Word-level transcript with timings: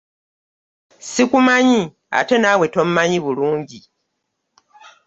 Ssikumanyi 0.99 1.81
ate 2.19 2.35
naawe 2.39 2.65
tommanyi 2.75 3.17
bulungi. 3.25 3.79